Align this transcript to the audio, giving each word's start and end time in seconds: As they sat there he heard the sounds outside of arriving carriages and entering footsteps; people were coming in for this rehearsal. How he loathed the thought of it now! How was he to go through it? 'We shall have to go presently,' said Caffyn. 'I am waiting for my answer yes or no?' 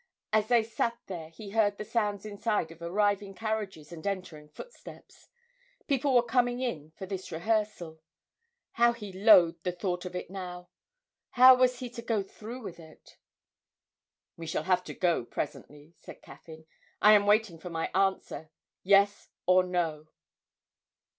As 0.33 0.47
they 0.47 0.63
sat 0.63 0.97
there 1.05 1.29
he 1.29 1.51
heard 1.51 1.77
the 1.77 1.85
sounds 1.85 2.25
outside 2.25 2.71
of 2.71 2.81
arriving 2.81 3.35
carriages 3.35 3.91
and 3.91 4.07
entering 4.07 4.49
footsteps; 4.49 5.29
people 5.87 6.15
were 6.15 6.23
coming 6.23 6.59
in 6.59 6.89
for 6.97 7.05
this 7.05 7.31
rehearsal. 7.31 8.01
How 8.71 8.93
he 8.93 9.13
loathed 9.13 9.61
the 9.63 9.71
thought 9.71 10.05
of 10.05 10.15
it 10.15 10.31
now! 10.31 10.69
How 11.29 11.53
was 11.53 11.77
he 11.81 11.89
to 11.91 12.01
go 12.01 12.23
through 12.23 12.65
it? 12.69 13.17
'We 14.37 14.47
shall 14.47 14.63
have 14.63 14.83
to 14.85 14.95
go 14.95 15.23
presently,' 15.23 15.93
said 15.99 16.23
Caffyn. 16.23 16.65
'I 17.03 17.13
am 17.13 17.25
waiting 17.27 17.59
for 17.59 17.69
my 17.69 17.91
answer 17.93 18.49
yes 18.81 19.29
or 19.45 19.63
no?' 19.63 20.07